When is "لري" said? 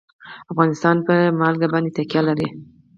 2.27-2.47